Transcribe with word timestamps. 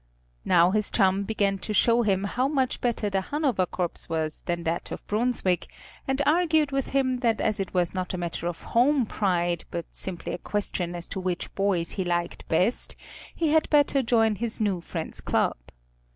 Now 0.45 0.71
his 0.71 0.89
chum 0.89 1.25
began 1.25 1.59
to 1.59 1.75
show 1.75 2.01
him 2.01 2.23
how 2.23 2.47
much 2.47 2.81
better 2.81 3.07
the 3.07 3.21
Hanover 3.21 3.67
corps 3.67 4.07
was 4.09 4.41
than 4.47 4.63
that 4.63 4.89
of 4.91 5.05
Brunswick, 5.05 5.67
and 6.07 6.23
argued 6.25 6.71
with 6.71 6.87
him 6.87 7.17
that 7.17 7.39
as 7.39 7.59
it 7.59 7.75
was 7.75 7.93
not 7.93 8.15
a 8.15 8.17
matter 8.17 8.47
of 8.47 8.63
home 8.63 9.05
pride, 9.05 9.65
but 9.69 9.85
simply 9.91 10.33
a 10.33 10.39
question 10.39 10.95
as 10.95 11.07
to 11.09 11.19
which 11.19 11.53
boys 11.53 11.91
he 11.91 12.03
liked 12.03 12.47
best, 12.47 12.95
he 13.35 13.49
had 13.49 13.69
better 13.69 14.01
join 14.01 14.37
his 14.37 14.59
new 14.59 14.81
friends' 14.81 15.21
club. 15.21 15.57